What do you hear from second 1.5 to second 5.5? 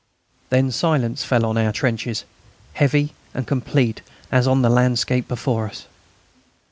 our trenches, heavy and complete as on the landscape